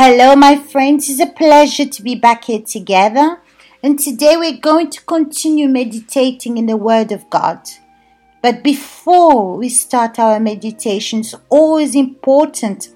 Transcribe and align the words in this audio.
Hello, 0.00 0.36
my 0.36 0.54
friends. 0.54 1.10
It's 1.10 1.18
a 1.18 1.26
pleasure 1.26 1.84
to 1.84 2.02
be 2.04 2.14
back 2.14 2.44
here 2.44 2.62
together. 2.62 3.40
And 3.82 3.98
today 3.98 4.36
we're 4.36 4.60
going 4.60 4.90
to 4.90 5.04
continue 5.04 5.66
meditating 5.66 6.56
in 6.56 6.66
the 6.66 6.76
Word 6.76 7.10
of 7.10 7.28
God. 7.30 7.68
But 8.40 8.62
before 8.62 9.56
we 9.56 9.68
start 9.68 10.20
our 10.20 10.38
meditations, 10.38 11.34
always 11.48 11.96
important 11.96 12.90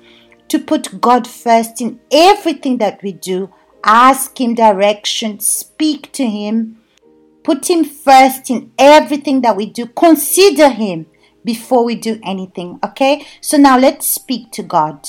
to 0.47 0.61
put 0.61 1.01
God 1.01 1.27
first 1.27 1.81
in 1.81 1.99
everything 2.13 2.79
that 2.79 3.03
we 3.03 3.11
do. 3.11 3.53
Ask 3.83 4.41
Him 4.41 4.55
direction, 4.55 5.41
speak 5.41 6.13
to 6.13 6.25
Him, 6.25 6.79
put 7.43 7.69
Him 7.69 7.83
first 7.83 8.49
in 8.49 8.71
everything 8.79 9.41
that 9.41 9.57
we 9.57 9.67
do. 9.67 9.87
Consider 9.87 10.69
Him 10.69 11.07
before 11.45 11.85
we 11.85 11.97
do 11.97 12.21
anything. 12.23 12.79
Okay? 12.85 13.27
So 13.41 13.57
now 13.57 13.77
let's 13.77 14.07
speak 14.07 14.53
to 14.53 14.63
God. 14.63 15.09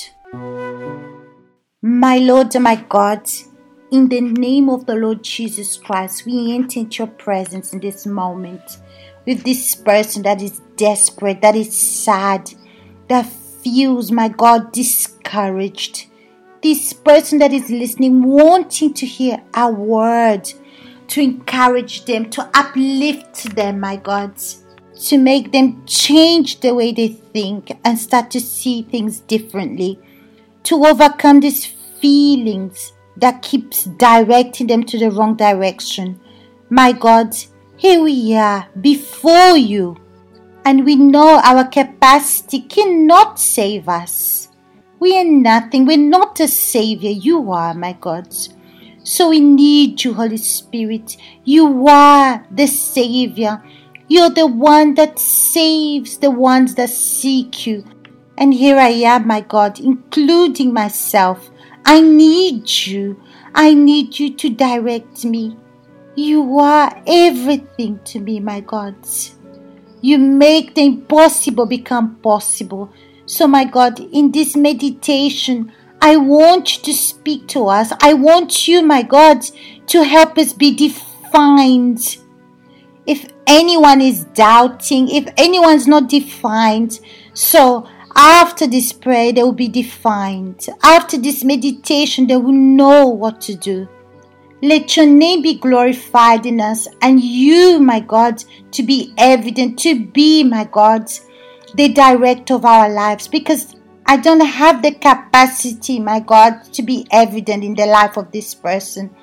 My 1.86 2.18
Lord 2.18 2.56
and 2.56 2.64
my 2.64 2.78
God, 2.78 3.30
in 3.92 4.08
the 4.08 4.22
name 4.22 4.70
of 4.70 4.86
the 4.86 4.96
Lord 4.96 5.22
Jesus 5.22 5.76
Christ, 5.76 6.26
we 6.26 6.54
enter 6.56 6.80
into 6.80 7.04
your 7.04 7.12
presence 7.12 7.74
in 7.74 7.82
this 7.82 8.06
moment 8.06 8.78
with 9.26 9.44
this 9.44 9.76
person 9.76 10.24
that 10.24 10.42
is 10.42 10.62
desperate, 10.78 11.42
that 11.42 11.58
is 11.58 11.78
sad, 11.78 12.54
that 13.10 13.26
feels, 13.26 14.14
my 14.14 14.30
God, 14.30 14.72
discouraged. 14.72 16.06
This 16.62 16.94
person 16.94 17.40
that 17.40 17.52
is 17.52 17.70
listening, 17.70 18.24
wanting 18.24 18.94
to 18.94 19.06
hear 19.06 19.44
a 19.54 19.70
word 19.70 20.50
to 21.10 21.22
encourage 21.22 22.06
them, 22.06 22.30
to 22.30 22.50
uplift 22.54 23.58
them, 23.58 23.82
my 23.82 23.98
God, 23.98 24.38
to 25.08 25.18
make 25.18 25.52
them 25.52 25.86
change 25.86 26.62
the 26.62 26.74
way 26.74 26.94
they 26.94 27.10
think 27.10 27.78
and 27.84 28.00
start 28.00 28.32
to 28.32 28.40
see 28.40 28.84
things 28.84 29.20
differently 29.20 30.00
to 30.64 30.86
overcome 30.86 31.40
these 31.40 31.66
feelings 31.66 32.94
that 33.18 33.42
keeps 33.42 33.86
directing 33.86 34.68
them 34.68 34.84
to 34.84 34.98
the 34.98 35.12
wrong 35.12 35.36
direction. 35.36 36.20
My 36.70 36.92
God, 36.92 37.36
here 37.78 38.02
we 38.02 38.36
are 38.36 38.68
before 38.82 39.58
you, 39.58 39.98
and 40.66 40.86
we 40.86 40.96
know 40.96 41.40
our 41.44 41.66
capacity 41.66 42.62
cannot 42.62 43.40
save 43.40 43.88
us. 43.90 44.50
We 45.00 45.18
are 45.18 45.26
nothing. 45.26 45.86
We're 45.86 45.98
not 45.98 46.40
a 46.40 46.48
savior. 46.48 47.12
You 47.12 47.52
are, 47.52 47.74
my 47.74 47.94
God. 47.94 48.34
So 49.04 49.30
we 49.30 49.42
need 49.42 50.04
you, 50.04 50.14
Holy 50.14 50.38
Spirit. 50.38 51.18
You 51.44 51.88
are 51.90 52.48
the 52.50 52.68
savior. 52.68 53.62
You're 54.08 54.30
the 54.30 54.48
one 54.48 54.94
that 54.94 55.20
saves 55.20 56.18
the 56.18 56.32
ones 56.32 56.76
that 56.76 56.90
seek 56.90 57.68
you. 57.68 57.84
And 58.38 58.54
here 58.54 58.78
I 58.78 58.90
am, 58.90 59.28
my 59.28 59.42
God, 59.42 59.80
including 59.80 60.74
myself. 60.74 61.52
I 61.86 62.02
need 62.02 62.70
you. 62.70 63.22
I 63.54 63.74
need 63.74 64.18
you 64.18 64.34
to 64.36 64.50
direct 64.50 65.24
me. 65.26 65.58
You 66.16 66.60
are 66.60 67.02
everything 67.06 68.00
to 68.06 68.20
me, 68.20 68.40
my 68.40 68.62
God. 68.62 68.96
You 70.02 70.18
make 70.18 70.76
the 70.76 70.86
impossible 70.86 71.66
become 71.66 72.16
possible. 72.18 72.92
So, 73.26 73.48
my 73.48 73.64
God, 73.64 74.00
in 74.00 74.32
this 74.32 74.56
meditation, 74.56 75.72
I 76.02 76.18
want 76.18 76.78
you 76.78 76.84
to 76.84 76.94
speak 76.94 77.48
to 77.50 77.68
us. 77.68 77.94
I 78.02 78.14
want 78.14 78.68
you, 78.68 78.84
my 78.84 79.02
God, 79.02 79.46
to 79.88 80.04
help 80.04 80.38
us 80.38 80.52
be 80.52 80.76
defined. 80.76 82.18
If 83.08 83.32
anyone 83.48 84.02
is 84.02 84.26
doubting, 84.26 85.10
if 85.10 85.34
anyone's 85.38 85.88
not 85.88 86.10
defined, 86.10 87.00
so 87.34 87.88
after 88.16 88.68
this 88.68 88.94
prayer, 88.94 89.32
they 89.32 89.44
will 89.44 89.54
be 89.54 89.68
defined. 89.68 90.68
After 90.82 91.18
this 91.18 91.44
meditation, 91.44 92.28
they 92.28 92.38
will 92.38 92.52
know 92.52 93.08
what 93.08 93.42
to 93.42 93.56
do. 93.56 93.88
Let 94.62 94.96
your 94.96 95.06
name 95.06 95.42
be 95.42 95.56
glorified 95.56 96.46
in 96.46 96.62
us, 96.62 96.88
and 97.02 97.22
you, 97.22 97.80
my 97.80 98.00
God, 98.00 98.44
to 98.72 98.84
be 98.84 99.14
evident, 99.18 99.78
to 99.80 100.06
be, 100.06 100.44
my 100.44 100.64
God, 100.64 101.12
the 101.76 101.90
director 101.90 102.54
of 102.54 102.64
our 102.64 102.90
lives. 102.90 103.28
Because 103.28 103.76
I 104.06 104.18
don't 104.18 104.40
have 104.40 104.82
the 104.82 104.92
capacity, 104.92 106.00
my 106.00 106.20
God, 106.20 106.64
to 106.74 106.82
be 106.82 107.08
evident 107.12 107.64
in 107.64 107.74
the 107.74 107.88
life 107.88 108.16
of 108.16 108.32
this 108.32 108.54
person. 108.54 109.14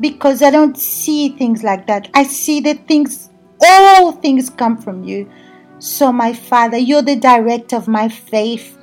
Because 0.00 0.42
I 0.42 0.50
don't 0.50 0.76
see 0.76 1.30
things 1.30 1.62
like 1.62 1.86
that. 1.86 2.10
I 2.12 2.24
see 2.24 2.60
that 2.60 2.86
things, 2.88 3.30
all 3.62 4.12
things 4.12 4.50
come 4.50 4.76
from 4.76 5.04
you. 5.04 5.30
So, 5.82 6.12
my 6.12 6.32
Father, 6.32 6.78
you're 6.78 7.02
the 7.02 7.16
director 7.16 7.74
of 7.74 7.88
my 7.88 8.08
faith. 8.08 8.78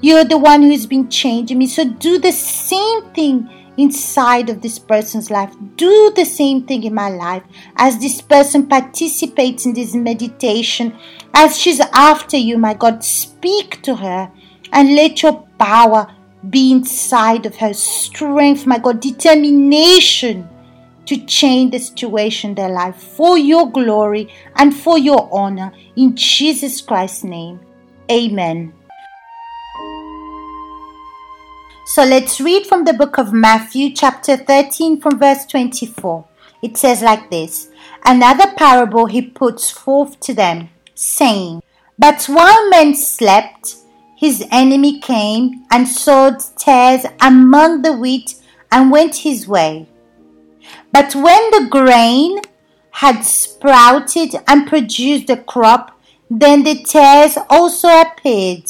You're 0.00 0.22
the 0.24 0.38
one 0.38 0.62
who's 0.62 0.86
been 0.86 1.08
changing 1.10 1.58
me. 1.58 1.66
So, 1.66 1.84
do 1.84 2.20
the 2.20 2.30
same 2.30 3.10
thing 3.10 3.50
inside 3.76 4.48
of 4.48 4.62
this 4.62 4.78
person's 4.78 5.28
life. 5.28 5.52
Do 5.74 6.12
the 6.14 6.24
same 6.24 6.62
thing 6.64 6.84
in 6.84 6.94
my 6.94 7.08
life 7.08 7.42
as 7.74 7.98
this 7.98 8.20
person 8.20 8.68
participates 8.68 9.66
in 9.66 9.74
this 9.74 9.96
meditation, 9.96 10.96
as 11.34 11.58
she's 11.58 11.80
after 11.92 12.36
you, 12.36 12.58
my 12.58 12.74
God. 12.74 13.02
Speak 13.02 13.82
to 13.82 13.96
her 13.96 14.30
and 14.70 14.94
let 14.94 15.24
your 15.24 15.48
power 15.58 16.14
be 16.48 16.70
inside 16.70 17.44
of 17.44 17.56
her. 17.56 17.74
Strength, 17.74 18.66
my 18.66 18.78
God, 18.78 19.00
determination 19.00 20.48
to 21.06 21.24
change 21.24 21.72
the 21.72 21.78
situation 21.78 22.50
in 22.50 22.54
their 22.56 22.68
life 22.68 22.96
for 22.96 23.38
your 23.38 23.70
glory 23.70 24.32
and 24.56 24.74
for 24.74 24.98
your 24.98 25.28
honor. 25.32 25.72
In 25.96 26.14
Jesus 26.16 26.80
Christ's 26.80 27.24
name, 27.24 27.60
amen. 28.10 28.72
So 31.86 32.02
let's 32.02 32.40
read 32.40 32.66
from 32.66 32.84
the 32.84 32.92
book 32.92 33.16
of 33.16 33.32
Matthew, 33.32 33.94
chapter 33.94 34.36
13, 34.36 35.00
from 35.00 35.18
verse 35.18 35.46
24. 35.46 36.26
It 36.60 36.76
says 36.76 37.00
like 37.00 37.30
this 37.30 37.70
Another 38.04 38.52
parable 38.56 39.06
he 39.06 39.22
puts 39.22 39.70
forth 39.70 40.18
to 40.20 40.34
them, 40.34 40.68
saying, 40.94 41.62
But 41.96 42.24
while 42.24 42.68
men 42.70 42.96
slept, 42.96 43.76
his 44.16 44.44
enemy 44.50 44.98
came 44.98 45.64
and 45.70 45.86
sowed 45.86 46.38
tares 46.58 47.06
among 47.20 47.82
the 47.82 47.92
wheat 47.92 48.34
and 48.72 48.90
went 48.90 49.16
his 49.16 49.46
way. 49.46 49.86
But 50.92 51.14
when 51.14 51.50
the 51.50 51.68
grain 51.70 52.40
had 52.90 53.22
sprouted 53.22 54.34
and 54.46 54.66
produced 54.66 55.28
a 55.30 55.36
crop, 55.36 56.00
then 56.30 56.64
the 56.64 56.82
tares 56.82 57.36
also 57.50 57.88
appeared. 57.88 58.64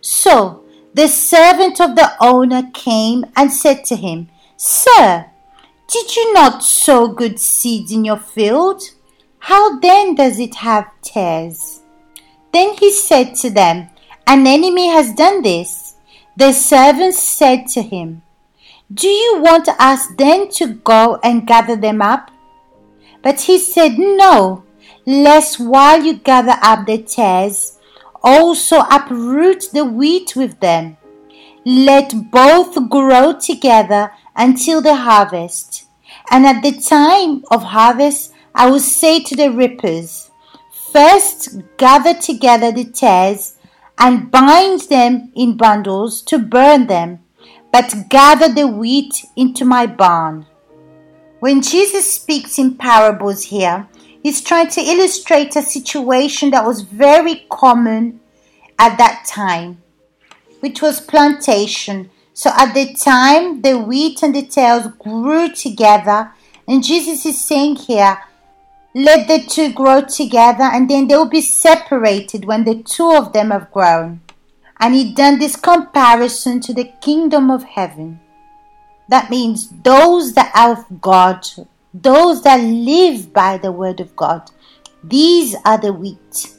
So 0.00 0.64
the 0.94 1.08
servant 1.08 1.80
of 1.80 1.96
the 1.96 2.12
owner 2.20 2.70
came 2.74 3.24
and 3.36 3.52
said 3.52 3.84
to 3.86 3.96
him, 3.96 4.28
Sir, 4.56 5.26
did 5.88 6.16
you 6.16 6.34
not 6.34 6.62
sow 6.62 7.08
good 7.08 7.38
seeds 7.38 7.92
in 7.92 8.04
your 8.04 8.18
field? 8.18 8.82
How 9.38 9.78
then 9.78 10.14
does 10.14 10.38
it 10.38 10.56
have 10.56 10.86
tares? 11.02 11.80
Then 12.52 12.74
he 12.74 12.92
said 12.92 13.34
to 13.36 13.50
them, 13.50 13.88
An 14.26 14.46
enemy 14.46 14.88
has 14.88 15.14
done 15.14 15.42
this. 15.42 15.94
The 16.36 16.52
servant 16.52 17.14
said 17.14 17.66
to 17.68 17.82
him, 17.82 18.22
do 18.92 19.06
you 19.06 19.42
want 19.42 19.68
us 19.68 20.06
then 20.16 20.48
to 20.52 20.74
go 20.74 21.18
and 21.22 21.46
gather 21.46 21.76
them 21.76 22.00
up? 22.00 22.30
But 23.22 23.42
he 23.42 23.58
said, 23.58 23.98
No, 23.98 24.64
lest 25.04 25.60
while 25.60 26.02
you 26.02 26.14
gather 26.14 26.56
up 26.62 26.86
the 26.86 27.02
tares, 27.02 27.78
also 28.22 28.78
uproot 28.90 29.68
the 29.74 29.84
wheat 29.84 30.34
with 30.34 30.60
them. 30.60 30.96
Let 31.66 32.30
both 32.30 32.88
grow 32.88 33.38
together 33.38 34.12
until 34.34 34.80
the 34.80 34.94
harvest. 34.94 35.84
And 36.30 36.46
at 36.46 36.62
the 36.62 36.72
time 36.72 37.44
of 37.50 37.62
harvest, 37.62 38.32
I 38.54 38.70
will 38.70 38.80
say 38.80 39.22
to 39.22 39.36
the 39.36 39.50
reapers, 39.50 40.30
First 40.92 41.58
gather 41.76 42.14
together 42.14 42.72
the 42.72 42.86
tares 42.86 43.56
and 43.98 44.30
bind 44.30 44.82
them 44.88 45.30
in 45.34 45.58
bundles 45.58 46.22
to 46.22 46.38
burn 46.38 46.86
them 46.86 47.20
but 47.72 48.08
gather 48.08 48.52
the 48.52 48.66
wheat 48.66 49.24
into 49.36 49.64
my 49.64 49.86
barn. 49.86 50.46
When 51.40 51.62
Jesus 51.62 52.12
speaks 52.12 52.58
in 52.58 52.76
parables 52.76 53.44
here, 53.44 53.86
he's 54.22 54.40
trying 54.40 54.68
to 54.70 54.80
illustrate 54.80 55.54
a 55.54 55.62
situation 55.62 56.50
that 56.50 56.64
was 56.64 56.82
very 56.82 57.46
common 57.50 58.20
at 58.78 58.98
that 58.98 59.24
time, 59.26 59.82
which 60.60 60.82
was 60.82 61.00
plantation. 61.00 62.10
So 62.32 62.50
at 62.56 62.72
the 62.72 62.94
time, 62.94 63.62
the 63.62 63.78
wheat 63.78 64.22
and 64.22 64.34
the 64.34 64.46
tares 64.46 64.86
grew 64.98 65.52
together, 65.52 66.32
and 66.66 66.84
Jesus 66.84 67.26
is 67.26 67.40
saying 67.40 67.76
here, 67.76 68.18
let 68.94 69.28
the 69.28 69.46
two 69.46 69.72
grow 69.72 70.00
together, 70.00 70.64
and 70.64 70.90
then 70.90 71.06
they 71.06 71.16
will 71.16 71.28
be 71.28 71.40
separated 71.40 72.44
when 72.44 72.64
the 72.64 72.82
two 72.82 73.12
of 73.12 73.32
them 73.32 73.50
have 73.50 73.70
grown. 73.70 74.20
And 74.80 74.94
he 74.94 75.12
done 75.12 75.38
this 75.38 75.56
comparison 75.56 76.60
to 76.60 76.72
the 76.72 76.92
kingdom 77.00 77.50
of 77.50 77.64
heaven. 77.64 78.20
That 79.08 79.30
means 79.30 79.68
those 79.82 80.34
that 80.34 80.52
are 80.54 80.72
of 80.72 81.00
God, 81.00 81.46
those 81.92 82.42
that 82.42 82.60
live 82.60 83.32
by 83.32 83.58
the 83.58 83.72
word 83.72 84.00
of 84.00 84.14
God, 84.14 84.50
these 85.02 85.56
are 85.64 85.78
the 85.78 85.92
wheat. 85.92 86.54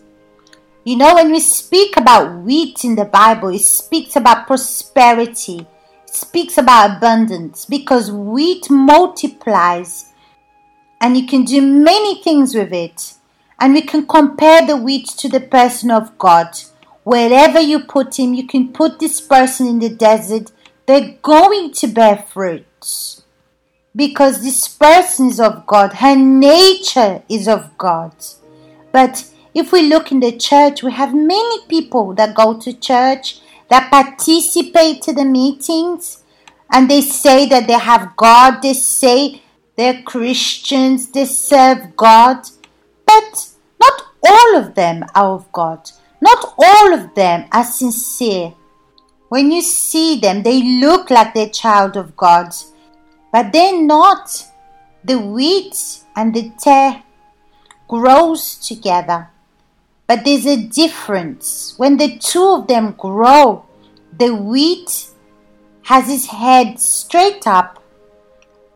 You 0.84 0.98
know, 0.98 1.16
when 1.16 1.32
we 1.32 1.40
speak 1.40 1.98
about 1.98 2.44
wheat 2.44 2.84
in 2.84 2.96
the 2.96 3.06
Bible, 3.06 3.50
it 3.50 3.60
speaks 3.60 4.16
about 4.16 4.48
prosperity, 4.48 5.68
it 6.04 6.14
speaks 6.14 6.58
about 6.58 6.98
abundance 6.98 7.66
because 7.66 8.12
wheat 8.12 8.70
multiplies 8.70 10.10
and 11.02 11.16
you 11.16 11.26
can 11.26 11.46
do 11.46 11.62
many 11.62 12.22
things 12.22 12.54
with 12.56 12.74
it. 12.74 13.14
And 13.60 13.74
we 13.74 13.82
can 13.82 14.08
compare 14.08 14.66
the 14.66 14.78
wheat 14.78 15.08
to 15.18 15.30
the 15.30 15.40
person 15.40 15.92
of 15.92 16.18
God. 16.18 16.58
Wherever 17.10 17.60
you 17.60 17.80
put 17.80 18.20
him, 18.20 18.36
you 18.36 18.46
can 18.46 18.72
put 18.72 19.00
this 19.00 19.20
person 19.20 19.66
in 19.66 19.80
the 19.80 19.90
desert, 19.90 20.52
they're 20.86 21.18
going 21.24 21.74
to 21.74 21.88
bear 21.88 22.18
fruits. 22.18 23.24
Because 23.96 24.44
this 24.44 24.68
person 24.68 25.30
is 25.30 25.40
of 25.40 25.66
God, 25.66 25.94
her 25.94 26.16
nature 26.16 27.24
is 27.28 27.48
of 27.48 27.76
God. 27.80 28.14
But 28.92 29.28
if 29.56 29.72
we 29.72 29.90
look 29.90 30.12
in 30.12 30.20
the 30.20 30.38
church, 30.38 30.84
we 30.84 30.92
have 30.92 31.16
many 31.16 31.66
people 31.66 32.14
that 32.14 32.36
go 32.36 32.60
to 32.60 32.80
church, 32.80 33.40
that 33.70 33.90
participate 33.90 35.02
to 35.02 35.12
the 35.12 35.26
meetings, 35.26 36.24
and 36.72 36.88
they 36.88 37.02
say 37.02 37.50
that 37.50 37.66
they 37.66 37.80
have 37.80 38.16
God, 38.18 38.62
they 38.62 38.74
say 38.74 39.42
they're 39.76 40.04
Christians, 40.04 41.10
they 41.10 41.26
serve 41.26 41.96
God, 41.96 42.48
but 43.08 43.50
not 43.82 44.04
all 44.24 44.58
of 44.58 44.76
them 44.76 45.06
are 45.16 45.34
of 45.34 45.52
God. 45.52 45.90
Not 46.22 46.54
all 46.58 46.94
of 46.94 47.16
them 47.16 47.48
are 47.52 47.64
sincere. 47.64 48.54
When 49.30 49.52
you 49.52 49.62
see 49.62 50.20
them, 50.20 50.44
they 50.44 50.62
look 50.80 51.10
like 51.10 51.34
they're 51.34 51.50
child 51.50 51.96
of 51.96 52.18
God, 52.18 52.54
but 53.32 53.54
they're 53.54 53.82
not. 53.82 54.46
The 55.04 55.20
wheat 55.20 56.04
and 56.16 56.34
the 56.34 56.52
tare 56.60 57.04
grows 57.88 58.56
together. 58.56 59.30
But 60.08 60.26
there's 60.26 60.46
a 60.46 60.68
difference. 60.68 61.76
When 61.78 61.98
the 61.98 62.18
two 62.18 62.44
of 62.44 62.68
them 62.68 62.94
grow, 62.94 63.66
the 64.18 64.34
wheat 64.36 65.08
has 65.84 66.10
its 66.10 66.26
head 66.26 66.80
straight 66.80 67.48
up, 67.48 67.82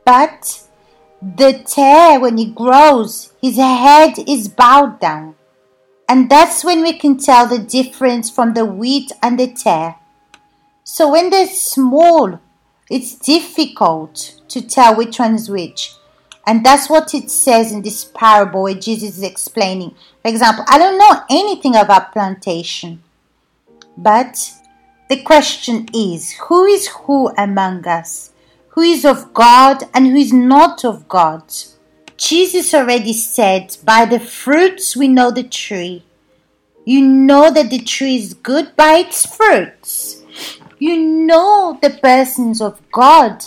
but 0.05 0.67
the 1.21 1.63
tare, 1.65 2.19
when 2.19 2.37
he 2.37 2.51
grows, 2.51 3.33
his 3.41 3.57
head 3.57 4.15
is 4.27 4.47
bowed 4.47 4.99
down. 4.99 5.35
And 6.13 6.29
that's 6.29 6.63
when 6.63 6.83
we 6.83 6.93
can 6.93 7.17
tell 7.17 7.47
the 7.47 7.57
difference 7.57 8.29
from 8.29 8.53
the 8.53 8.65
wheat 8.65 9.11
and 9.23 9.39
the 9.39 9.47
tare. 9.47 9.95
So 10.83 11.11
when 11.11 11.31
they're 11.31 11.47
small, 11.47 12.39
it's 12.87 13.15
difficult 13.15 14.39
to 14.49 14.61
tell 14.61 14.95
which 14.95 15.17
one 15.17 15.33
is 15.33 15.49
which. 15.49 15.91
And 16.45 16.63
that's 16.63 16.87
what 16.87 17.15
it 17.15 17.31
says 17.31 17.71
in 17.71 17.81
this 17.81 18.05
parable 18.05 18.61
where 18.61 18.75
Jesus 18.75 19.17
is 19.17 19.23
explaining. 19.23 19.95
For 20.21 20.27
example, 20.27 20.63
I 20.67 20.77
don't 20.77 20.99
know 20.99 21.23
anything 21.31 21.75
about 21.75 22.13
plantation, 22.13 23.01
but 23.97 24.53
the 25.09 25.19
question 25.23 25.87
is 25.95 26.33
who 26.33 26.65
is 26.65 26.89
who 26.89 27.33
among 27.35 27.87
us? 27.87 28.33
who 28.73 28.81
is 28.81 29.05
of 29.05 29.33
God 29.33 29.83
and 29.93 30.07
who 30.07 30.15
is 30.15 30.33
not 30.33 30.83
of 30.83 31.07
God. 31.07 31.43
Jesus 32.17 32.73
already 32.73 33.13
said, 33.13 33.77
By 33.83 34.05
the 34.05 34.19
fruits 34.19 34.95
we 34.95 35.07
know 35.07 35.31
the 35.31 35.43
tree. 35.43 36.03
You 36.85 37.01
know 37.01 37.51
that 37.51 37.69
the 37.69 37.79
tree 37.79 38.17
is 38.17 38.33
good 38.33 38.75
by 38.75 38.97
its 38.97 39.25
fruits. 39.25 40.23
You 40.79 40.97
know 40.97 41.79
the 41.81 41.91
persons 41.91 42.61
of 42.61 42.81
God 42.91 43.45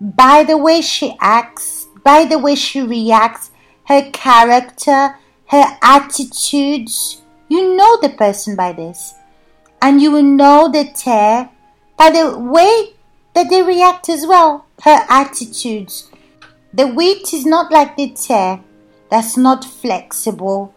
by 0.00 0.44
the 0.44 0.58
way 0.58 0.80
she 0.80 1.16
acts, 1.20 1.86
by 2.04 2.24
the 2.24 2.38
way 2.38 2.54
she 2.54 2.82
reacts, 2.82 3.50
her 3.84 4.10
character, 4.10 5.16
her 5.46 5.78
attitudes. 5.82 7.22
You 7.48 7.74
know 7.74 7.98
the 8.00 8.10
person 8.10 8.54
by 8.54 8.72
this. 8.72 9.14
And 9.80 10.02
you 10.02 10.10
will 10.10 10.22
know 10.22 10.70
the 10.70 10.90
tare 10.94 11.50
by 11.96 12.10
the 12.10 12.38
way 12.38 12.94
that 13.34 13.48
they 13.48 13.62
react 13.62 14.08
as 14.08 14.26
well. 14.26 14.66
Her 14.82 15.06
attitudes. 15.08 16.10
The 16.72 16.86
wheat 16.86 17.32
is 17.32 17.46
not 17.46 17.72
like 17.72 17.96
the 17.96 18.10
tare, 18.10 18.60
that's 19.10 19.36
not 19.36 19.64
flexible. 19.64 20.74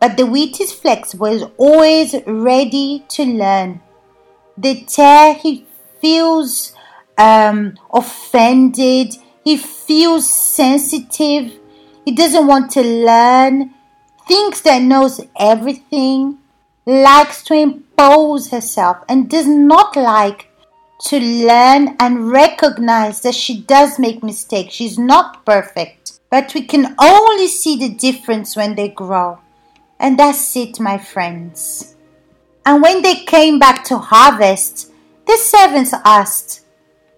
But 0.00 0.16
the 0.16 0.24
wheat 0.24 0.60
is 0.60 0.72
flexible, 0.72 1.26
is 1.26 1.44
always 1.58 2.14
ready 2.26 3.04
to 3.10 3.24
learn. 3.24 3.82
The 4.56 4.82
tare, 4.84 5.34
he 5.34 5.66
feels 6.00 6.72
um, 7.18 7.74
offended, 7.92 9.14
he 9.44 9.58
feels 9.58 10.28
sensitive, 10.28 11.52
he 12.04 12.12
doesn't 12.12 12.46
want 12.46 12.70
to 12.72 12.82
learn, 12.82 13.74
thinks 14.26 14.62
that 14.62 14.80
knows 14.80 15.20
everything, 15.38 16.38
likes 16.86 17.42
to 17.44 17.54
impose 17.54 18.50
herself, 18.50 19.04
and 19.06 19.28
does 19.28 19.46
not 19.46 19.96
like 19.96 20.49
to 21.04 21.18
learn 21.18 21.96
and 21.98 22.30
recognize 22.30 23.22
that 23.22 23.34
she 23.34 23.62
does 23.62 23.98
make 23.98 24.22
mistakes. 24.22 24.74
She's 24.74 24.98
not 24.98 25.44
perfect. 25.44 26.20
But 26.30 26.54
we 26.54 26.62
can 26.62 26.94
only 27.00 27.48
see 27.48 27.76
the 27.76 27.88
difference 27.88 28.54
when 28.54 28.76
they 28.76 28.88
grow. 28.88 29.40
And 29.98 30.18
that's 30.18 30.56
it, 30.56 30.78
my 30.78 30.98
friends. 30.98 31.96
And 32.64 32.82
when 32.82 33.02
they 33.02 33.16
came 33.24 33.58
back 33.58 33.84
to 33.84 33.98
harvest, 33.98 34.92
the 35.26 35.36
servants 35.36 35.92
asked, 36.04 36.64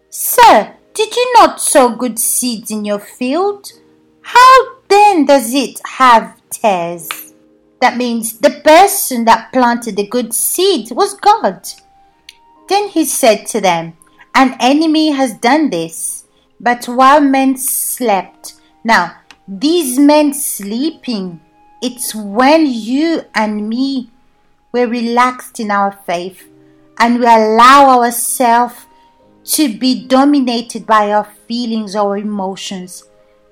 Sir, 0.09 0.75
did 0.95 1.15
you 1.15 1.33
not 1.37 1.61
sow 1.61 1.95
good 1.95 2.19
seeds 2.19 2.71
in 2.71 2.85
your 2.85 2.99
field? 2.99 3.73
How 4.23 4.77
then 4.89 5.27
does 5.27 5.53
it 5.53 5.81
have 5.85 6.41
tares? 6.51 7.35
That 7.81 7.97
means 7.97 8.39
the 8.39 8.61
person 8.65 9.25
that 9.25 9.53
planted 9.53 9.97
the 9.97 10.07
good 10.07 10.33
seed 10.33 10.91
was 10.93 11.15
God. 11.15 11.69
Then 12.73 12.89
he 12.89 13.05
said 13.05 13.45
to 13.49 13.61
them, 13.61 13.99
An 14.35 14.57
enemy 14.59 15.11
has 15.11 15.35
done 15.35 15.69
this. 15.69 16.25
But 16.59 16.87
while 16.87 17.21
men 17.21 17.59
slept, 17.59 18.55
now 18.83 19.17
these 19.47 19.99
men 19.99 20.33
sleeping, 20.33 21.43
it's 21.83 22.15
when 22.15 22.65
you 22.65 23.25
and 23.35 23.69
me 23.69 24.11
we're 24.73 24.89
relaxed 24.89 25.61
in 25.61 25.71
our 25.71 25.93
faith 25.93 26.49
and 26.99 27.19
we 27.19 27.27
allow 27.27 28.01
ourselves 28.01 28.87
to 29.57 29.77
be 29.79 30.07
dominated 30.07 30.87
by 30.87 31.13
our 31.13 31.29
feelings 31.47 31.95
or 31.95 32.17
emotions. 32.17 33.05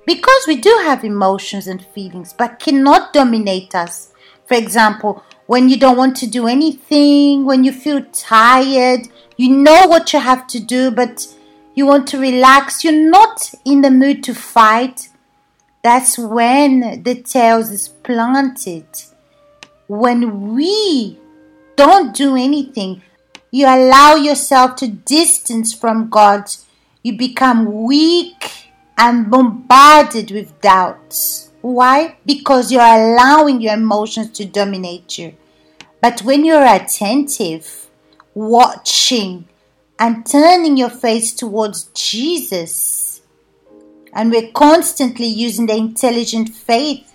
Because 0.06 0.46
we 0.46 0.56
do 0.56 0.74
have 0.84 1.04
emotions 1.04 1.66
and 1.66 1.84
feelings, 1.94 2.32
but 2.32 2.58
cannot 2.58 3.12
dominate 3.12 3.74
us. 3.74 4.14
For 4.46 4.54
example, 4.54 5.22
when 5.50 5.68
you 5.68 5.76
don't 5.76 5.96
want 5.96 6.16
to 6.16 6.28
do 6.28 6.46
anything, 6.46 7.44
when 7.44 7.64
you 7.64 7.72
feel 7.72 8.04
tired, 8.12 9.00
you 9.36 9.50
know 9.50 9.88
what 9.88 10.12
you 10.12 10.20
have 10.20 10.46
to 10.46 10.60
do, 10.60 10.92
but 10.92 11.26
you 11.74 11.84
want 11.84 12.06
to 12.06 12.20
relax, 12.20 12.84
you're 12.84 13.10
not 13.10 13.52
in 13.64 13.80
the 13.80 13.90
mood 13.90 14.22
to 14.22 14.32
fight. 14.32 15.08
That's 15.82 16.16
when 16.16 17.02
the 17.02 17.16
tares 17.16 17.70
is 17.70 17.88
planted. 17.88 18.86
When 19.88 20.54
we 20.54 21.18
don't 21.74 22.14
do 22.14 22.36
anything, 22.36 23.02
you 23.50 23.66
allow 23.66 24.14
yourself 24.14 24.76
to 24.76 24.86
distance 24.86 25.74
from 25.74 26.10
God, 26.10 26.44
you 27.02 27.18
become 27.18 27.82
weak 27.82 28.68
and 28.96 29.28
bombarded 29.28 30.30
with 30.30 30.60
doubts. 30.60 31.50
Why? 31.60 32.18
Because 32.24 32.70
you're 32.70 32.80
allowing 32.80 33.60
your 33.60 33.74
emotions 33.74 34.30
to 34.38 34.44
dominate 34.44 35.18
you. 35.18 35.34
But 36.00 36.20
when 36.20 36.44
you're 36.44 36.66
attentive, 36.66 37.88
watching, 38.34 39.46
and 39.98 40.24
turning 40.24 40.76
your 40.76 40.90
face 40.90 41.32
towards 41.32 41.84
Jesus, 41.94 43.20
and 44.12 44.30
we're 44.30 44.50
constantly 44.52 45.26
using 45.26 45.66
the 45.66 45.76
intelligent 45.76 46.48
faith, 46.48 47.14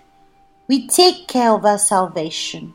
we 0.68 0.88
take 0.88 1.28
care 1.28 1.52
of 1.52 1.66
our 1.66 1.78
salvation. 1.78 2.74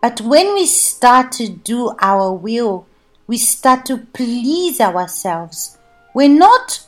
But 0.00 0.20
when 0.20 0.54
we 0.54 0.66
start 0.66 1.32
to 1.32 1.48
do 1.48 1.94
our 2.00 2.32
will, 2.32 2.86
we 3.26 3.38
start 3.38 3.86
to 3.86 3.98
please 3.98 4.80
ourselves. 4.80 5.78
We're 6.14 6.28
not 6.28 6.86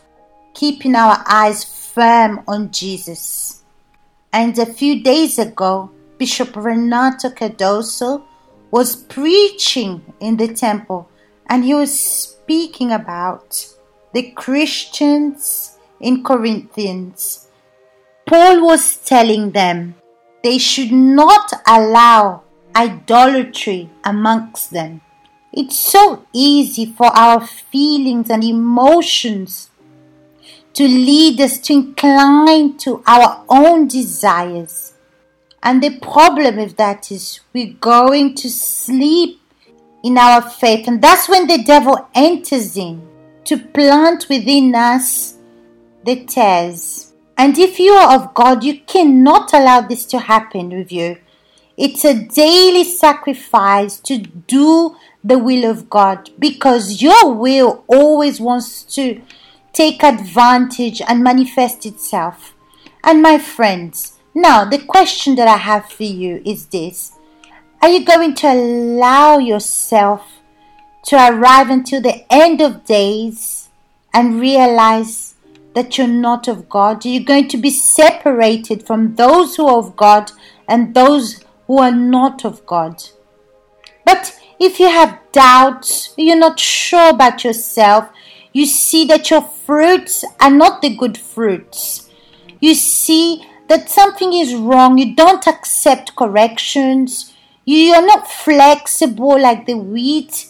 keeping 0.54 0.94
our 0.94 1.22
eyes 1.26 1.64
firm 1.64 2.42
on 2.46 2.70
Jesus. 2.70 3.62
And 4.32 4.58
a 4.58 4.66
few 4.66 5.02
days 5.02 5.38
ago, 5.38 5.90
Bishop 6.18 6.56
Renato 6.56 7.30
Cardoso 7.30 8.24
was 8.70 8.96
preaching 8.96 10.14
in 10.20 10.36
the 10.36 10.52
temple 10.52 11.08
and 11.48 11.64
he 11.64 11.74
was 11.74 11.98
speaking 11.98 12.92
about 12.92 13.66
the 14.12 14.30
Christians 14.32 15.78
in 16.00 16.24
Corinthians. 16.24 17.48
Paul 18.26 18.64
was 18.64 18.96
telling 18.96 19.52
them 19.52 19.94
they 20.42 20.58
should 20.58 20.92
not 20.92 21.52
allow 21.66 22.42
idolatry 22.74 23.90
amongst 24.04 24.70
them. 24.70 25.00
It's 25.52 25.78
so 25.78 26.26
easy 26.32 26.86
for 26.86 27.06
our 27.06 27.46
feelings 27.46 28.28
and 28.30 28.44
emotions 28.44 29.70
to 30.74 30.86
lead 30.86 31.40
us 31.40 31.58
to 31.58 31.72
incline 31.72 32.76
to 32.78 33.02
our 33.06 33.44
own 33.48 33.88
desires 33.88 34.92
and 35.62 35.82
the 35.82 35.98
problem 35.98 36.56
with 36.56 36.76
that 36.76 37.10
is 37.10 37.40
we're 37.52 37.74
going 37.74 38.34
to 38.36 38.48
sleep 38.50 39.40
in 40.04 40.18
our 40.18 40.40
faith. 40.40 40.86
And 40.86 41.02
that's 41.02 41.28
when 41.28 41.46
the 41.46 41.62
devil 41.62 42.08
enters 42.14 42.76
in 42.76 43.06
to 43.44 43.58
plant 43.58 44.26
within 44.28 44.74
us 44.74 45.36
the 46.04 46.24
tares. 46.24 47.12
And 47.36 47.58
if 47.58 47.78
you 47.78 47.92
are 47.92 48.14
of 48.14 48.32
God, 48.34 48.64
you 48.64 48.80
cannot 48.80 49.52
allow 49.52 49.80
this 49.80 50.06
to 50.06 50.20
happen 50.20 50.70
with 50.70 50.92
you. 50.92 51.18
It's 51.76 52.04
a 52.04 52.24
daily 52.24 52.84
sacrifice 52.84 53.98
to 54.00 54.18
do 54.18 54.96
the 55.22 55.38
will 55.38 55.68
of 55.68 55.90
God 55.90 56.30
because 56.38 57.02
your 57.02 57.34
will 57.34 57.84
always 57.88 58.40
wants 58.40 58.84
to 58.94 59.20
take 59.72 60.02
advantage 60.02 61.02
and 61.06 61.22
manifest 61.22 61.84
itself. 61.84 62.54
And 63.04 63.20
my 63.20 63.38
friends, 63.38 64.15
now 64.36 64.66
the 64.66 64.78
question 64.78 65.34
that 65.36 65.48
I 65.48 65.56
have 65.56 65.90
for 65.90 66.02
you 66.02 66.42
is 66.44 66.66
this 66.66 67.12
Are 67.80 67.88
you 67.88 68.04
going 68.04 68.34
to 68.34 68.52
allow 68.52 69.38
yourself 69.38 70.30
to 71.06 71.16
arrive 71.16 71.70
until 71.70 72.02
the 72.02 72.30
end 72.30 72.60
of 72.60 72.84
days 72.84 73.70
and 74.12 74.38
realize 74.38 75.34
that 75.74 75.96
you're 75.96 76.06
not 76.06 76.48
of 76.48 76.68
God? 76.68 77.06
Are 77.06 77.08
you 77.08 77.24
going 77.24 77.48
to 77.48 77.56
be 77.56 77.70
separated 77.70 78.86
from 78.86 79.14
those 79.14 79.56
who 79.56 79.66
are 79.66 79.78
of 79.78 79.96
God 79.96 80.32
and 80.68 80.94
those 80.94 81.42
who 81.66 81.78
are 81.78 81.94
not 81.94 82.44
of 82.44 82.66
God? 82.66 83.02
But 84.04 84.38
if 84.60 84.78
you 84.78 84.90
have 84.90 85.18
doubts, 85.32 86.12
you're 86.18 86.36
not 86.36 86.60
sure 86.60 87.08
about 87.08 87.42
yourself, 87.42 88.10
you 88.52 88.66
see 88.66 89.06
that 89.06 89.30
your 89.30 89.42
fruits 89.42 90.24
are 90.40 90.50
not 90.50 90.82
the 90.82 90.94
good 90.94 91.16
fruits. 91.16 92.10
You 92.60 92.74
see 92.74 93.42
that 93.68 93.90
something 93.90 94.32
is 94.32 94.54
wrong. 94.54 94.98
You 94.98 95.14
don't 95.14 95.46
accept 95.46 96.16
corrections. 96.16 97.32
You 97.64 97.94
are 97.94 98.06
not 98.06 98.30
flexible 98.30 99.40
like 99.40 99.66
the 99.66 99.76
wheat. 99.76 100.48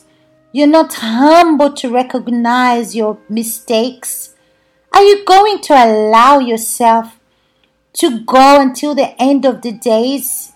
You're 0.53 0.67
not 0.67 0.95
humble 0.95 1.73
to 1.75 1.93
recognize 1.93 2.95
your 2.95 3.19
mistakes. 3.29 4.35
Are 4.93 5.03
you 5.03 5.25
going 5.25 5.61
to 5.63 5.75
allow 5.75 6.39
yourself 6.39 7.19
to 7.95 8.21
go 8.25 8.61
until 8.61 8.95
the 8.95 9.21
end 9.21 9.45
of 9.45 9.63
the 9.63 9.73
days? 9.73 10.53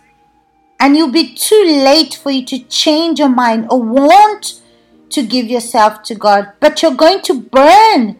and 0.80 0.96
you'll 0.96 1.12
be 1.12 1.34
too 1.34 1.62
late 1.66 2.14
for 2.14 2.30
you 2.30 2.44
to 2.46 2.58
change 2.64 3.18
your 3.18 3.28
mind 3.28 3.66
or 3.70 3.82
want 3.82 4.62
to 5.10 5.22
give 5.22 5.46
yourself 5.46 6.02
to 6.04 6.14
God, 6.14 6.52
but 6.58 6.82
you're 6.82 6.94
going 6.94 7.20
to 7.22 7.38
burn 7.38 8.18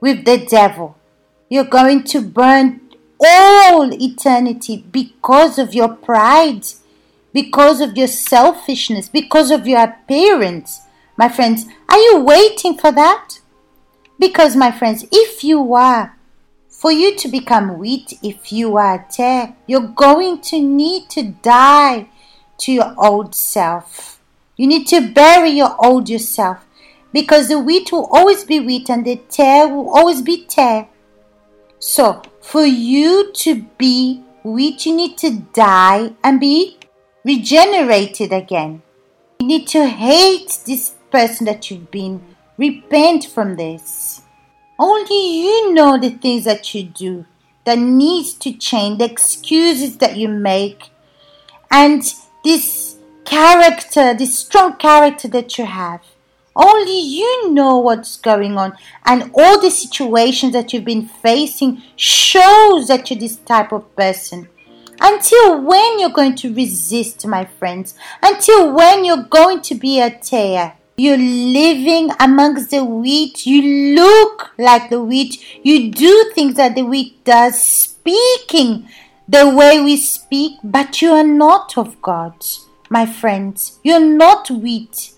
with 0.00 0.24
the 0.24 0.44
devil. 0.44 0.98
You're 1.48 1.64
going 1.64 2.02
to 2.04 2.20
burn 2.20 2.80
all 3.20 3.92
eternity 3.92 4.84
because 4.90 5.58
of 5.58 5.74
your 5.74 5.88
pride, 5.88 6.66
because 7.32 7.80
of 7.80 7.96
your 7.96 8.06
selfishness, 8.06 9.08
because 9.08 9.50
of 9.50 9.66
your 9.66 9.82
appearance. 9.82 10.82
My 11.16 11.28
friends, 11.28 11.66
are 11.88 11.98
you 11.98 12.20
waiting 12.20 12.76
for 12.76 12.92
that? 12.92 13.40
Because, 14.18 14.56
my 14.56 14.70
friends, 14.70 15.04
if 15.12 15.44
you 15.44 15.74
are, 15.74 16.16
for 16.68 16.92
you 16.92 17.16
to 17.16 17.28
become 17.28 17.78
wheat, 17.78 18.18
if 18.22 18.52
you 18.52 18.76
are 18.76 18.96
a 18.96 19.06
tare, 19.10 19.56
you're 19.66 19.88
going 19.88 20.40
to 20.42 20.60
need 20.60 21.08
to 21.10 21.22
die 21.42 22.08
to 22.58 22.72
your 22.72 22.94
old 22.98 23.34
self. 23.34 24.20
You 24.56 24.66
need 24.66 24.86
to 24.88 25.12
bury 25.12 25.50
your 25.50 25.74
old 25.84 26.08
yourself 26.08 26.66
because 27.12 27.48
the 27.48 27.58
wheat 27.58 27.92
will 27.92 28.06
always 28.10 28.44
be 28.44 28.60
wheat 28.60 28.90
and 28.90 29.04
the 29.04 29.16
tare 29.16 29.68
will 29.68 29.88
always 29.90 30.22
be 30.22 30.44
tare. 30.44 30.88
So, 31.78 32.22
for 32.46 32.64
you 32.64 33.32
to 33.32 33.62
be 33.76 34.22
wheat, 34.44 34.86
you 34.86 34.94
need 34.94 35.18
to 35.18 35.40
die 35.52 36.12
and 36.22 36.38
be 36.38 36.78
regenerated 37.24 38.32
again. 38.32 38.82
You 39.40 39.48
need 39.48 39.66
to 39.68 39.88
hate 39.88 40.60
this 40.64 40.94
person 41.10 41.46
that 41.46 41.68
you've 41.70 41.90
been. 41.90 42.22
Repent 42.56 43.24
from 43.24 43.56
this. 43.56 44.22
Only 44.78 45.42
you 45.42 45.74
know 45.74 45.98
the 45.98 46.10
things 46.10 46.44
that 46.44 46.72
you 46.72 46.84
do 46.84 47.26
that 47.64 47.78
needs 47.78 48.34
to 48.34 48.52
change, 48.52 48.98
the 48.98 49.10
excuses 49.10 49.96
that 49.96 50.16
you 50.16 50.28
make, 50.28 50.90
and 51.68 52.00
this 52.44 52.96
character, 53.24 54.14
this 54.14 54.38
strong 54.38 54.76
character 54.76 55.26
that 55.28 55.58
you 55.58 55.64
have. 55.64 56.00
Only 56.58 56.98
you 56.98 57.52
know 57.52 57.78
what's 57.78 58.16
going 58.16 58.56
on, 58.56 58.72
and 59.04 59.30
all 59.34 59.60
the 59.60 59.70
situations 59.70 60.54
that 60.54 60.72
you've 60.72 60.86
been 60.86 61.06
facing 61.06 61.82
shows 61.96 62.88
that 62.88 63.10
you're 63.10 63.20
this 63.20 63.36
type 63.36 63.72
of 63.72 63.94
person. 63.94 64.48
Until 64.98 65.60
when 65.60 66.00
you're 66.00 66.08
going 66.08 66.34
to 66.36 66.54
resist, 66.54 67.26
my 67.26 67.44
friends? 67.44 67.94
Until 68.22 68.72
when 68.72 69.04
you're 69.04 69.24
going 69.24 69.60
to 69.60 69.74
be 69.74 70.00
a 70.00 70.10
tare? 70.10 70.72
You're 70.96 71.18
living 71.18 72.10
amongst 72.18 72.70
the 72.70 72.82
wheat. 72.82 73.44
You 73.44 73.94
look 73.94 74.52
like 74.56 74.88
the 74.88 75.02
wheat. 75.02 75.44
You 75.62 75.92
do 75.92 76.32
things 76.34 76.54
that 76.54 76.74
the 76.74 76.84
wheat 76.84 77.22
does, 77.22 77.60
speaking 77.60 78.88
the 79.28 79.50
way 79.50 79.82
we 79.82 79.98
speak, 79.98 80.54
but 80.64 81.02
you 81.02 81.12
are 81.12 81.26
not 81.26 81.76
of 81.76 82.00
God, 82.00 82.34
my 82.88 83.04
friends. 83.04 83.78
You're 83.82 84.00
not 84.00 84.50
wheat. 84.50 85.12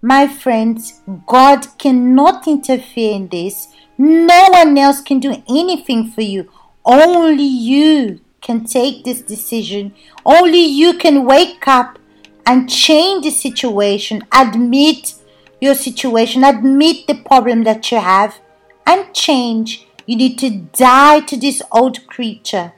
My 0.00 0.28
friends, 0.28 1.02
God 1.26 1.66
cannot 1.78 2.46
interfere 2.46 3.14
in 3.14 3.28
this. 3.28 3.68
No 3.98 4.48
one 4.50 4.78
else 4.78 5.00
can 5.00 5.18
do 5.18 5.42
anything 5.48 6.10
for 6.10 6.22
you. 6.22 6.48
Only 6.84 7.42
you 7.42 8.20
can 8.40 8.64
take 8.64 9.04
this 9.04 9.20
decision. 9.20 9.94
Only 10.24 10.64
you 10.64 10.96
can 10.98 11.24
wake 11.24 11.66
up 11.66 11.98
and 12.46 12.70
change 12.70 13.24
the 13.24 13.30
situation. 13.30 14.22
Admit 14.32 15.14
your 15.60 15.74
situation, 15.74 16.44
admit 16.44 17.06
the 17.08 17.14
problem 17.16 17.64
that 17.64 17.90
you 17.90 17.98
have, 17.98 18.38
and 18.86 19.12
change. 19.12 19.86
You 20.06 20.16
need 20.16 20.38
to 20.38 20.50
die 20.50 21.20
to 21.20 21.36
this 21.36 21.60
old 21.72 22.06
creature, 22.06 22.72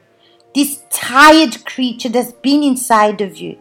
this 0.55 0.83
tired 0.91 1.65
creature 1.67 2.09
that's 2.09 2.33
been 2.33 2.63
inside 2.63 3.21
of 3.21 3.37
you. 3.37 3.59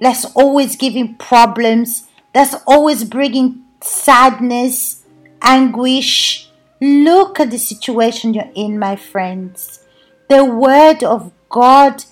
That's 0.00 0.26
always 0.36 0.76
giving 0.76 1.16
problems, 1.16 2.06
that's 2.32 2.54
always 2.66 3.04
bringing 3.04 3.64
sadness, 3.82 5.02
anguish. 5.42 6.48
Look 6.80 7.40
at 7.40 7.50
the 7.50 7.58
situation 7.58 8.34
you're 8.34 8.50
in, 8.54 8.78
my 8.78 8.96
friends. 8.96 9.84
The 10.28 10.44
Word 10.44 11.02
of 11.02 11.32
God 11.48 12.04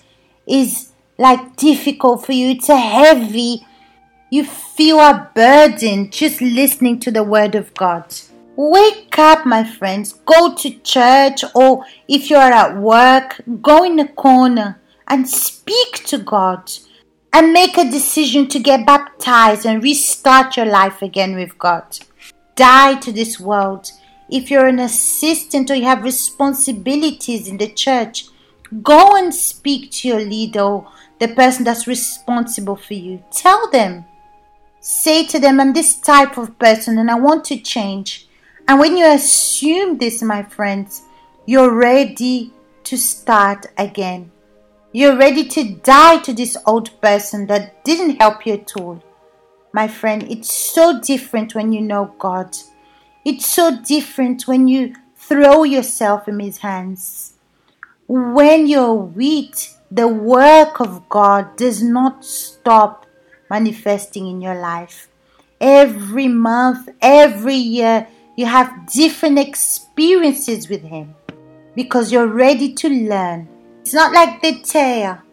is 0.45 0.91
like 1.17 1.55
difficult 1.55 2.25
for 2.25 2.33
you, 2.33 2.49
it's 2.51 2.69
a 2.69 2.77
heavy. 2.77 3.65
You 4.31 4.43
feel 4.43 4.99
a 4.99 5.31
burden 5.33 6.11
just 6.11 6.39
listening 6.39 6.99
to 6.99 7.11
the 7.11 7.23
Word 7.23 7.55
of 7.55 7.73
God. 7.73 8.13
Wake 8.55 9.17
up, 9.17 9.45
my 9.45 9.63
friends. 9.63 10.13
Go 10.13 10.53
to 10.53 10.69
church, 10.81 11.43
or 11.55 11.85
if 12.07 12.29
you're 12.29 12.39
at 12.39 12.77
work, 12.77 13.41
go 13.61 13.83
in 13.83 13.99
a 13.99 14.07
corner 14.07 14.79
and 15.07 15.27
speak 15.27 16.03
to 16.05 16.17
God 16.19 16.71
and 17.31 17.53
make 17.53 17.77
a 17.77 17.89
decision 17.89 18.47
to 18.47 18.59
get 18.59 18.85
baptized 18.85 19.65
and 19.65 19.83
restart 19.83 20.57
your 20.57 20.65
life 20.65 21.01
again 21.01 21.35
with 21.35 21.57
God. 21.57 21.99
Die 22.55 22.95
to 22.95 23.11
this 23.11 23.39
world. 23.39 23.91
If 24.29 24.51
you're 24.51 24.67
an 24.67 24.79
assistant 24.79 25.71
or 25.71 25.75
you 25.75 25.85
have 25.85 26.03
responsibilities 26.03 27.47
in 27.47 27.57
the 27.57 27.69
church, 27.69 28.25
go 28.83 29.15
and 29.15 29.33
speak 29.33 29.91
to 29.91 30.07
your 30.07 30.19
leader 30.19 30.81
the 31.19 31.27
person 31.27 31.65
that's 31.65 31.87
responsible 31.87 32.75
for 32.75 32.93
you. 32.93 33.23
Tell 33.31 33.69
them. 33.71 34.05
Say 34.79 35.25
to 35.27 35.39
them, 35.39 35.59
I'm 35.59 35.73
this 35.73 35.99
type 35.99 36.37
of 36.37 36.57
person 36.57 36.97
and 36.97 37.11
I 37.11 37.15
want 37.15 37.43
to 37.45 37.57
change. 37.57 38.27
And 38.67 38.79
when 38.79 38.95
you 38.97 39.05
assume 39.05 39.97
this, 39.97 40.21
my 40.21 40.43
friends, 40.43 41.03
you're 41.45 41.73
ready 41.73 42.53
to 42.85 42.97
start 42.97 43.65
again. 43.77 44.31
You're 44.91 45.17
ready 45.17 45.47
to 45.49 45.75
die 45.75 46.17
to 46.23 46.33
this 46.33 46.57
old 46.65 46.99
person 46.99 47.45
that 47.45 47.85
didn't 47.85 48.19
help 48.19 48.47
you 48.47 48.53
at 48.53 48.75
all. 48.75 49.03
My 49.71 49.87
friend, 49.87 50.23
it's 50.23 50.51
so 50.51 50.99
different 50.99 51.53
when 51.53 51.71
you 51.71 51.79
know 51.81 52.15
God. 52.17 52.57
It's 53.23 53.45
so 53.45 53.79
different 53.85 54.47
when 54.47 54.67
you 54.67 54.95
throw 55.15 55.63
yourself 55.63 56.27
in 56.27 56.39
His 56.39 56.57
hands. 56.57 57.33
When 58.07 58.65
you're 58.65 58.95
weak, 58.95 59.69
the 59.91 60.07
work 60.07 60.79
of 60.79 61.07
God 61.07 61.55
does 61.55 61.83
not 61.83 62.25
stop 62.25 63.05
manifesting 63.47 64.25
in 64.25 64.41
your 64.41 64.59
life. 64.59 65.07
Every 65.61 66.27
month, 66.27 66.89
every 66.99 67.53
year, 67.53 68.07
you 68.35 68.47
have 68.47 68.91
different 68.91 69.37
experiences 69.37 70.67
with 70.67 70.81
Him 70.81 71.13
because 71.75 72.11
you're 72.11 72.25
ready 72.25 72.73
to 72.73 72.89
learn. 72.89 73.47
It's 73.89 73.95
not 73.95 74.13
like 74.13 74.43
the 74.43 74.61
tare. 74.61 75.23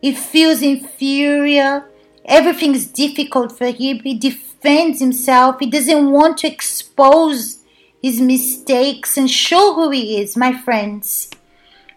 He 0.00 0.14
feels 0.14 0.62
inferior. 0.62 1.90
Everything 2.24 2.72
is 2.72 2.86
difficult 2.86 3.58
for 3.58 3.66
him. 3.66 3.98
He 3.98 4.16
defends 4.16 5.00
himself. 5.00 5.56
He 5.58 5.68
doesn't 5.68 6.12
want 6.12 6.38
to 6.38 6.46
expose 6.46 7.64
his 8.00 8.20
mistakes 8.20 9.16
and 9.18 9.28
show 9.28 9.74
who 9.74 9.90
he 9.90 10.20
is, 10.20 10.36
my 10.36 10.56
friends. 10.56 11.30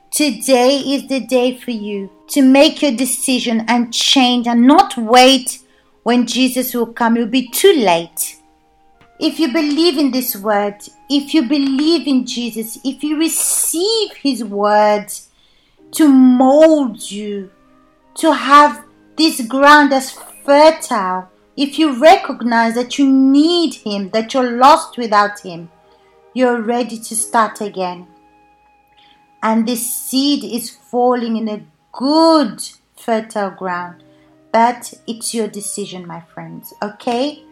Today 0.10 0.78
is 0.80 1.08
the 1.10 1.20
day 1.20 1.56
for 1.56 1.70
you 1.70 2.10
to 2.30 2.42
make 2.42 2.82
your 2.82 2.94
decision 2.94 3.64
and 3.68 3.94
change 3.94 4.48
and 4.48 4.66
not 4.66 4.98
wait 4.98 5.60
when 6.02 6.26
Jesus 6.26 6.74
will 6.74 6.92
come. 6.92 7.14
Will 7.14 7.28
be 7.28 7.50
too 7.50 7.74
late. 7.74 8.38
if 9.20 9.40
you 9.40 9.54
believe 9.54 10.00
in 10.00 10.10
this 10.10 10.36
word, 10.36 10.78
if 11.08 11.36
you 11.36 11.44
believe 11.48 12.08
in 12.08 12.26
Jesus, 12.26 12.80
if 12.84 13.04
you 13.04 13.16
receive 13.20 14.14
his 14.14 14.44
words 14.44 15.30
to 15.94 16.08
mold 16.08 17.10
you, 17.12 17.52
to 18.16 18.34
have 18.34 18.86
this 19.18 19.42
ground 19.48 19.94
as 19.94 20.12
fertile, 20.46 21.30
if 21.56 21.78
you 21.78 22.00
recognize 22.00 22.76
that 22.76 22.98
you 22.98 23.08
need 23.12 23.76
him, 23.76 24.10
that 24.10 24.34
you're 24.34 24.58
lost 24.58 24.98
without 24.98 25.40
him, 25.40 25.70
you're 26.34 26.62
ready 26.62 26.98
to 26.98 27.16
start 27.16 27.62
again. 27.62 28.08
And 29.44 29.68
this 29.68 29.94
seed 29.94 30.44
is 30.44 30.70
falling 30.70 31.38
in 31.38 31.48
a 31.48 31.66
good, 31.92 32.62
fertile 32.96 33.52
ground. 33.52 34.04
But 34.52 34.94
it's 35.08 35.34
your 35.34 35.48
decision, 35.48 36.08
my 36.08 36.22
friends, 36.22 36.74
okay? 36.82 37.44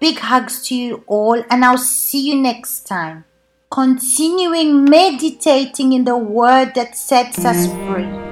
Big 0.00 0.18
hugs 0.18 0.66
to 0.68 0.74
you 0.74 1.04
all, 1.06 1.42
and 1.50 1.64
I'll 1.64 1.78
see 1.78 2.28
you 2.28 2.36
next 2.36 2.86
time. 2.86 3.24
Continuing 3.76 4.84
meditating 4.84 5.92
in 5.92 6.04
the 6.04 6.16
word 6.16 6.72
that 6.76 6.96
sets 6.96 7.44
us 7.44 7.66
free. 7.84 8.25